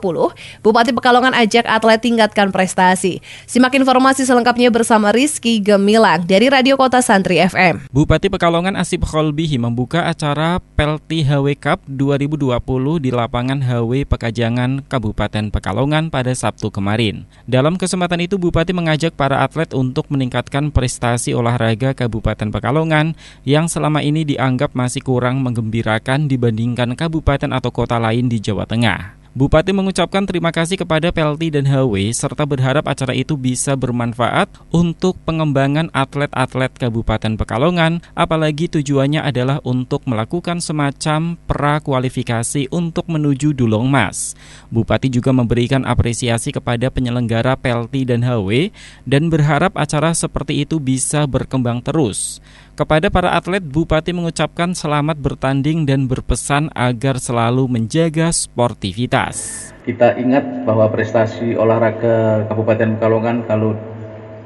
Bupati 0.61 0.93
Pekalongan 0.93 1.33
ajak 1.33 1.65
atlet 1.65 1.97
tingkatkan 1.97 2.53
prestasi. 2.53 3.25
Simak 3.49 3.73
informasi 3.73 4.21
selengkapnya 4.21 4.69
bersama 4.69 5.09
Rizky 5.09 5.57
Gemilang 5.57 6.29
dari 6.29 6.45
Radio 6.53 6.77
Kota 6.77 7.01
Santri 7.01 7.41
FM. 7.41 7.89
Bupati 7.89 8.29
Pekalongan 8.29 8.77
Asip 8.77 9.01
Kholbihi 9.01 9.57
membuka 9.57 10.05
acara 10.05 10.61
PLT 10.77 11.25
HW 11.25 11.57
Cup 11.57 11.81
2020 11.89 12.61
di 13.01 13.09
lapangan 13.09 13.65
HW 13.65 14.05
Pekajangan 14.05 14.85
Kabupaten 14.85 15.49
Pekalongan 15.49 16.13
pada 16.13 16.37
Sabtu 16.37 16.69
kemarin. 16.69 17.25
Dalam 17.49 17.81
kesempatan 17.81 18.21
itu 18.21 18.37
Bupati 18.37 18.77
mengajak 18.77 19.17
para 19.17 19.41
atlet 19.41 19.73
untuk 19.73 20.05
meningkatkan 20.13 20.69
prestasi 20.69 21.33
olahraga 21.33 21.97
Kabupaten 21.97 22.53
Pekalongan 22.53 23.17
yang 23.41 23.65
selama 23.65 24.05
ini 24.05 24.21
di 24.21 24.34
dianggap 24.35 24.75
masih 24.75 24.99
kurang 24.99 25.39
menggembirakan 25.39 26.27
dibandingkan 26.27 26.99
kabupaten 26.99 27.55
atau 27.55 27.71
kota 27.71 27.95
lain 27.95 28.27
di 28.27 28.43
Jawa 28.43 28.67
Tengah. 28.67 29.25
Bupati 29.35 29.75
mengucapkan 29.75 30.23
terima 30.23 30.47
kasih 30.47 30.79
kepada 30.79 31.11
PLT 31.11 31.59
dan 31.59 31.67
HW 31.67 32.07
serta 32.15 32.47
berharap 32.47 32.87
acara 32.87 33.11
itu 33.11 33.35
bisa 33.35 33.75
bermanfaat 33.75 34.47
untuk 34.71 35.19
pengembangan 35.27 35.91
atlet-atlet 35.91 36.71
Kabupaten 36.71 37.35
Pekalongan, 37.35 37.99
apalagi 38.15 38.71
tujuannya 38.71 39.19
adalah 39.19 39.59
untuk 39.67 40.07
melakukan 40.07 40.63
semacam 40.63 41.35
prakualifikasi 41.51 42.71
untuk 42.71 43.11
menuju 43.11 43.51
Dulong 43.51 43.91
Mas. 43.91 44.39
Bupati 44.71 45.11
juga 45.11 45.35
memberikan 45.35 45.83
apresiasi 45.83 46.55
kepada 46.55 46.87
penyelenggara 46.87 47.59
PLT 47.59 48.07
dan 48.07 48.23
HW 48.23 48.71
dan 49.03 49.27
berharap 49.27 49.75
acara 49.75 50.15
seperti 50.15 50.63
itu 50.63 50.79
bisa 50.79 51.27
berkembang 51.27 51.83
terus. 51.83 52.39
Kepada 52.75 53.08
para 53.08 53.32
atlet, 53.32 53.63
Bupati 53.63 54.12
mengucapkan 54.12 54.75
selamat 54.75 55.15
bertanding 55.15 55.88
dan 55.88 56.12
berpesan 56.12 56.67
agar 56.75 57.15
selalu 57.24 57.72
menjaga 57.72 58.27
sportivitas. 58.36 59.72
Kita 59.88 60.20
ingat 60.20 60.67
bahwa 60.67 60.91
prestasi 60.91 61.55
olahraga 61.55 62.44
Kabupaten 62.51 63.00
Pekalongan 63.00 63.48
kalau 63.48 63.79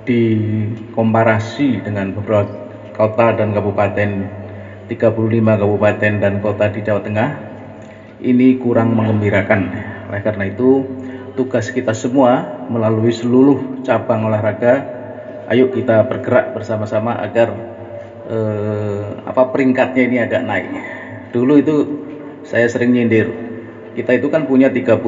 dikomparasi 0.06 1.82
dengan 1.82 2.14
beberapa 2.14 2.54
kota 2.94 3.34
dan 3.34 3.50
kabupaten 3.50 4.10
35 4.86 5.62
kabupaten 5.66 6.14
dan 6.22 6.34
kota 6.38 6.70
di 6.70 6.86
Jawa 6.86 7.02
Tengah 7.02 7.30
ini 8.22 8.62
kurang 8.62 8.94
mengembirakan. 8.94 9.74
Oleh 10.06 10.22
karena 10.22 10.46
itu, 10.54 10.86
tugas 11.34 11.74
kita 11.74 11.98
semua 11.98 12.62
melalui 12.70 13.10
seluruh 13.10 13.82
cabang 13.82 14.30
olahraga, 14.30 14.86
ayo 15.50 15.74
kita 15.74 16.06
bergerak 16.06 16.54
bersama-sama 16.54 17.18
agar 17.18 17.69
eh, 18.30 19.04
apa 19.26 19.50
peringkatnya 19.50 20.04
ini 20.06 20.18
agak 20.22 20.42
naik. 20.46 20.70
Dulu 21.34 21.54
itu 21.60 21.76
saya 22.46 22.70
sering 22.70 22.94
nyindir. 22.94 23.30
Kita 23.98 24.16
itu 24.16 24.32
kan 24.32 24.46
punya 24.46 24.72
35 24.72 25.02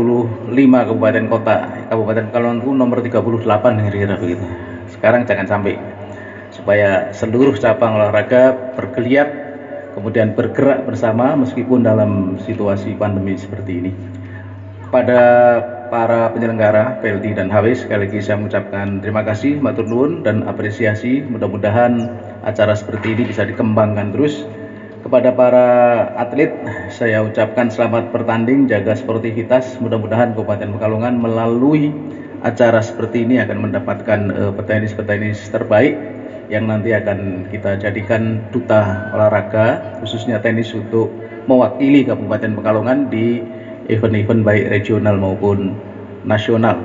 kabupaten 0.51 1.25
kota. 1.29 1.57
Kabupaten 1.87 2.33
Pekalongan 2.33 2.59
nomor 2.75 2.99
38 2.99 3.87
kira-kira 3.87 4.15
begitu. 4.19 4.45
Sekarang 4.91 5.23
jangan 5.23 5.47
sampai 5.47 5.79
supaya 6.51 7.15
seluruh 7.15 7.55
cabang 7.55 7.95
olahraga 7.95 8.75
bergeliat 8.75 9.29
kemudian 9.95 10.35
bergerak 10.35 10.83
bersama 10.87 11.35
meskipun 11.39 11.83
dalam 11.83 12.35
situasi 12.43 12.95
pandemi 12.99 13.39
seperti 13.39 13.71
ini. 13.79 13.91
Pada 14.91 15.23
para 15.87 16.31
penyelenggara 16.35 16.99
PLT 16.99 17.35
dan 17.35 17.47
HW 17.47 17.75
sekali 17.75 18.07
lagi 18.07 18.19
saya 18.19 18.39
mengucapkan 18.39 18.99
terima 18.99 19.23
kasih, 19.23 19.59
matur 19.59 19.87
nuwun 19.87 20.23
dan 20.23 20.43
apresiasi. 20.47 21.23
Mudah-mudahan 21.23 22.11
acara 22.45 22.73
seperti 22.73 23.13
ini 23.13 23.23
bisa 23.29 23.45
dikembangkan 23.45 24.13
terus. 24.13 24.45
Kepada 25.01 25.33
para 25.33 25.67
atlet, 26.13 26.53
saya 26.93 27.25
ucapkan 27.25 27.73
selamat 27.73 28.13
bertanding, 28.13 28.69
jaga 28.69 28.93
sportivitas. 28.93 29.81
Mudah-mudahan 29.81 30.37
Kabupaten 30.37 30.77
Pekalongan 30.77 31.17
melalui 31.17 31.89
acara 32.45 32.81
seperti 32.85 33.25
ini 33.25 33.41
akan 33.41 33.69
mendapatkan 33.69 34.19
uh, 34.29 34.51
petenis-petenis 34.53 35.49
terbaik 35.49 35.97
yang 36.53 36.69
nanti 36.69 36.93
akan 36.93 37.49
kita 37.49 37.79
jadikan 37.79 38.43
duta 38.51 39.09
olahraga 39.15 39.97
khususnya 40.03 40.37
tenis 40.37 40.69
untuk 40.77 41.09
mewakili 41.49 42.05
Kabupaten 42.05 42.53
Pekalongan 42.61 43.09
di 43.09 43.41
event-event 43.89 44.45
baik 44.45 44.69
regional 44.69 45.17
maupun 45.17 45.73
nasional. 46.29 46.77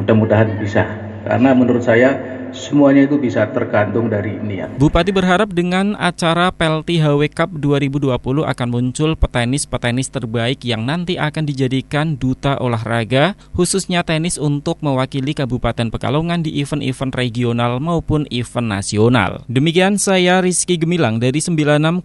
Mudah-mudahan 0.00 0.56
bisa. 0.56 0.88
Karena 1.28 1.52
menurut 1.52 1.84
saya 1.84 2.16
semuanya 2.56 3.04
itu 3.04 3.20
bisa 3.20 3.44
tergantung 3.50 4.08
dari 4.08 4.36
niat. 4.38 4.76
Bupati 4.80 5.12
berharap 5.12 5.52
dengan 5.52 5.92
acara 5.98 6.48
Pelti 6.52 7.00
HW 7.00 7.28
Cup 7.32 7.52
2020 7.58 8.12
akan 8.46 8.68
muncul 8.68 9.16
petenis-petenis 9.18 10.08
terbaik 10.08 10.64
yang 10.64 10.88
nanti 10.88 11.20
akan 11.20 11.44
dijadikan 11.44 12.16
duta 12.16 12.56
olahraga, 12.60 13.34
khususnya 13.52 14.06
tenis 14.06 14.40
untuk 14.40 14.80
mewakili 14.80 15.36
Kabupaten 15.36 15.92
Pekalongan 15.92 16.40
di 16.46 16.60
event-event 16.62 17.12
regional 17.12 17.82
maupun 17.82 18.24
event 18.32 18.68
nasional. 18.68 19.44
Demikian 19.52 20.00
saya 20.00 20.40
Rizky 20.40 20.80
Gemilang 20.80 21.20
dari 21.20 21.40
96,4 21.40 22.00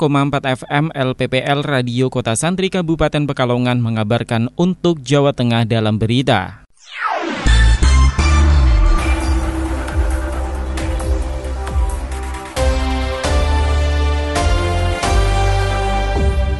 FM 0.66 0.86
LPPL 0.92 1.60
Radio 1.64 2.12
Kota 2.12 2.36
Santri 2.36 2.68
Kabupaten 2.68 3.24
Pekalongan 3.24 3.80
mengabarkan 3.80 4.52
untuk 4.60 5.00
Jawa 5.00 5.32
Tengah 5.32 5.64
dalam 5.64 5.96
berita. 5.96 6.67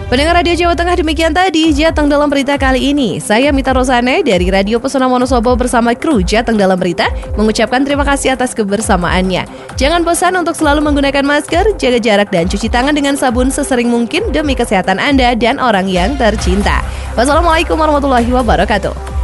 Pendengar 0.08 0.40
Radio 0.40 0.56
Jawa 0.56 0.72
Tengah 0.72 0.96
demikian 1.04 1.36
tadi 1.36 1.76
Jateng 1.76 2.08
dalam 2.08 2.32
berita 2.32 2.56
kali 2.56 2.96
ini. 2.96 3.20
Saya 3.20 3.52
Mita 3.52 3.76
Rosane 3.76 4.24
dari 4.24 4.48
Radio 4.48 4.80
Pesona 4.80 5.04
Wonosobo 5.04 5.52
bersama 5.60 5.92
kru 6.00 6.24
Jateng 6.24 6.56
dalam 6.56 6.80
berita 6.80 7.12
mengucapkan 7.36 7.84
terima 7.84 8.08
kasih 8.08 8.32
atas 8.32 8.56
kebersamaannya. 8.56 9.44
Jangan 9.76 10.08
bosan 10.08 10.40
untuk 10.40 10.56
selalu 10.56 10.80
menggunakan 10.80 11.28
masker, 11.28 11.76
jaga 11.76 12.00
jarak 12.00 12.32
dan 12.32 12.48
cuci 12.48 12.72
tangan 12.72 12.96
dengan 12.96 13.20
sabun 13.20 13.52
sesering 13.52 13.92
mungkin 13.92 14.32
demi 14.32 14.56
kesehatan 14.56 14.96
Anda 14.96 15.36
dan 15.36 15.60
orang 15.60 15.92
yang 15.92 16.16
tercinta. 16.16 16.80
Wassalamualaikum 17.20 17.76
warahmatullahi 17.76 18.32
wabarakatuh. 18.32 19.17